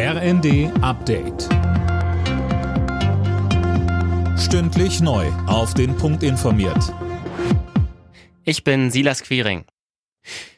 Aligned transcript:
RND 0.00 0.70
Update. 0.80 1.48
Stündlich 4.38 5.00
neu. 5.00 5.26
Auf 5.48 5.74
den 5.74 5.96
Punkt 5.96 6.22
informiert. 6.22 6.94
Ich 8.44 8.62
bin 8.62 8.92
Silas 8.92 9.24
Quiring. 9.24 9.64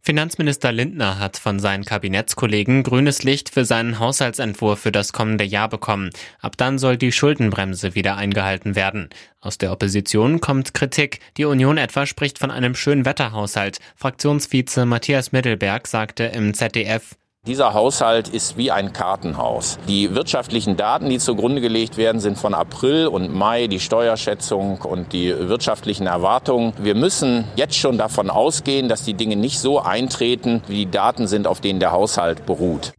Finanzminister 0.00 0.70
Lindner 0.70 1.18
hat 1.18 1.36
von 1.36 1.58
seinen 1.58 1.84
Kabinettskollegen 1.84 2.84
grünes 2.84 3.24
Licht 3.24 3.50
für 3.50 3.64
seinen 3.64 3.98
Haushaltsentwurf 3.98 4.78
für 4.78 4.92
das 4.92 5.12
kommende 5.12 5.42
Jahr 5.42 5.68
bekommen. 5.68 6.10
Ab 6.40 6.56
dann 6.56 6.78
soll 6.78 6.96
die 6.96 7.10
Schuldenbremse 7.10 7.96
wieder 7.96 8.16
eingehalten 8.16 8.76
werden. 8.76 9.08
Aus 9.40 9.58
der 9.58 9.72
Opposition 9.72 10.40
kommt 10.40 10.74
Kritik. 10.74 11.18
Die 11.38 11.44
Union 11.44 11.76
etwa 11.76 12.06
spricht 12.06 12.38
von 12.38 12.52
einem 12.52 12.76
schönen 12.76 13.04
Wetterhaushalt. 13.04 13.80
Fraktionsvize 13.96 14.86
Matthias 14.86 15.32
Mittelberg 15.32 15.88
sagte 15.88 16.22
im 16.22 16.54
ZDF, 16.54 17.16
dieser 17.46 17.74
Haushalt 17.74 18.28
ist 18.28 18.56
wie 18.56 18.70
ein 18.70 18.92
Kartenhaus. 18.94 19.78
Die 19.86 20.14
wirtschaftlichen 20.14 20.76
Daten, 20.76 21.10
die 21.10 21.18
zugrunde 21.18 21.60
gelegt 21.60 21.98
werden, 21.98 22.20
sind 22.20 22.38
von 22.38 22.54
April 22.54 23.06
und 23.06 23.34
Mai, 23.34 23.66
die 23.66 23.80
Steuerschätzung 23.80 24.80
und 24.80 25.12
die 25.12 25.34
wirtschaftlichen 25.48 26.06
Erwartungen. 26.06 26.72
Wir 26.78 26.94
müssen 26.94 27.44
jetzt 27.56 27.76
schon 27.76 27.98
davon 27.98 28.30
ausgehen, 28.30 28.88
dass 28.88 29.04
die 29.04 29.14
Dinge 29.14 29.36
nicht 29.36 29.58
so 29.58 29.78
eintreten, 29.78 30.62
wie 30.68 30.86
die 30.86 30.90
Daten 30.90 31.26
sind, 31.26 31.46
auf 31.46 31.60
denen 31.60 31.80
der 31.80 31.92
Haushalt 31.92 32.46
beruht. 32.46 32.94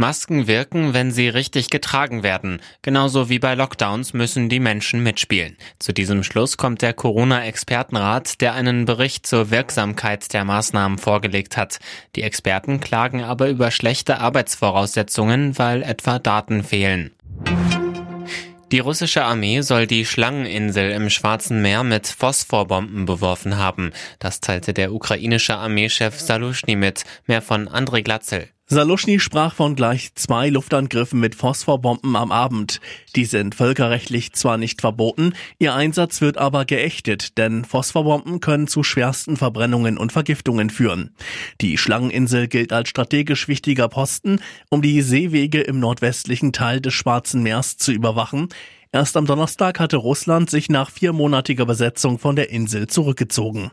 Masken 0.00 0.46
wirken, 0.46 0.94
wenn 0.94 1.12
sie 1.12 1.28
richtig 1.28 1.68
getragen 1.68 2.22
werden. 2.22 2.62
Genauso 2.80 3.28
wie 3.28 3.38
bei 3.38 3.54
Lockdowns 3.54 4.14
müssen 4.14 4.48
die 4.48 4.58
Menschen 4.58 5.02
mitspielen. 5.02 5.58
Zu 5.78 5.92
diesem 5.92 6.24
Schluss 6.24 6.56
kommt 6.56 6.80
der 6.80 6.94
Corona-Expertenrat, 6.94 8.40
der 8.40 8.54
einen 8.54 8.86
Bericht 8.86 9.26
zur 9.26 9.50
Wirksamkeit 9.50 10.32
der 10.32 10.44
Maßnahmen 10.44 10.96
vorgelegt 10.96 11.58
hat. 11.58 11.80
Die 12.16 12.22
Experten 12.22 12.80
klagen 12.80 13.22
aber 13.22 13.50
über 13.50 13.70
schlechte 13.70 14.20
Arbeitsvoraussetzungen, 14.20 15.58
weil 15.58 15.82
etwa 15.82 16.18
Daten 16.18 16.64
fehlen. 16.64 17.10
Die 18.72 18.78
russische 18.78 19.24
Armee 19.24 19.60
soll 19.60 19.86
die 19.86 20.06
Schlangeninsel 20.06 20.92
im 20.92 21.10
Schwarzen 21.10 21.60
Meer 21.60 21.84
mit 21.84 22.06
Phosphorbomben 22.06 23.04
beworfen 23.04 23.58
haben. 23.58 23.92
Das 24.18 24.40
teilte 24.40 24.72
der 24.72 24.94
ukrainische 24.94 25.56
Armeechef 25.56 26.18
Salushny 26.18 26.76
mit. 26.76 27.04
Mehr 27.26 27.42
von 27.42 27.68
André 27.68 28.02
Glatzel. 28.02 28.48
Saluschny 28.72 29.18
sprach 29.18 29.52
von 29.52 29.74
gleich 29.74 30.14
zwei 30.14 30.48
Luftangriffen 30.48 31.18
mit 31.18 31.34
Phosphorbomben 31.34 32.14
am 32.14 32.30
Abend. 32.30 32.80
Die 33.16 33.24
sind 33.24 33.56
völkerrechtlich 33.56 34.32
zwar 34.32 34.58
nicht 34.58 34.80
verboten, 34.80 35.32
ihr 35.58 35.74
Einsatz 35.74 36.20
wird 36.20 36.38
aber 36.38 36.64
geächtet, 36.64 37.36
denn 37.36 37.64
Phosphorbomben 37.64 38.38
können 38.38 38.68
zu 38.68 38.84
schwersten 38.84 39.36
Verbrennungen 39.36 39.98
und 39.98 40.12
Vergiftungen 40.12 40.70
führen. 40.70 41.10
Die 41.60 41.78
Schlangeninsel 41.78 42.46
gilt 42.46 42.72
als 42.72 42.90
strategisch 42.90 43.48
wichtiger 43.48 43.88
Posten, 43.88 44.38
um 44.68 44.82
die 44.82 45.02
Seewege 45.02 45.62
im 45.62 45.80
nordwestlichen 45.80 46.52
Teil 46.52 46.80
des 46.80 46.94
Schwarzen 46.94 47.42
Meers 47.42 47.76
zu 47.76 47.90
überwachen. 47.90 48.50
Erst 48.92 49.16
am 49.16 49.26
Donnerstag 49.26 49.80
hatte 49.80 49.96
Russland 49.96 50.48
sich 50.48 50.68
nach 50.68 50.92
viermonatiger 50.92 51.66
Besetzung 51.66 52.20
von 52.20 52.36
der 52.36 52.50
Insel 52.50 52.86
zurückgezogen. 52.86 53.72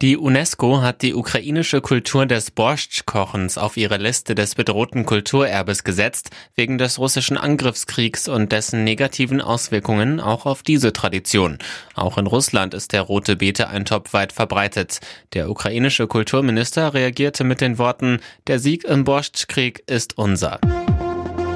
Die 0.00 0.16
UNESCO 0.16 0.80
hat 0.80 1.02
die 1.02 1.12
ukrainische 1.12 1.80
Kultur 1.80 2.24
des 2.24 2.52
Borschtkochens 2.52 3.58
auf 3.58 3.76
ihre 3.76 3.96
Liste 3.96 4.36
des 4.36 4.54
bedrohten 4.54 5.04
Kulturerbes 5.04 5.82
gesetzt, 5.82 6.30
wegen 6.54 6.78
des 6.78 7.00
russischen 7.00 7.36
Angriffskriegs 7.36 8.28
und 8.28 8.52
dessen 8.52 8.84
negativen 8.84 9.40
Auswirkungen 9.40 10.20
auch 10.20 10.46
auf 10.46 10.62
diese 10.62 10.92
Tradition. 10.92 11.58
Auch 11.96 12.16
in 12.16 12.28
Russland 12.28 12.74
ist 12.74 12.92
der 12.92 13.02
rote 13.02 13.34
Beete-Eintopf 13.34 14.12
weit 14.12 14.32
verbreitet. 14.32 15.00
Der 15.32 15.50
ukrainische 15.50 16.06
Kulturminister 16.06 16.94
reagierte 16.94 17.42
mit 17.42 17.60
den 17.60 17.76
Worten, 17.78 18.20
der 18.46 18.60
Sieg 18.60 18.84
im 18.84 19.02
Borschtkrieg 19.02 19.82
ist 19.88 20.16
unser. 20.16 20.60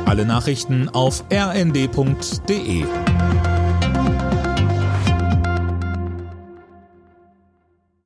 Alle 0.05 0.27
Nachrichten 0.27 0.89
auf 0.89 1.23
rnd.de 1.33 2.87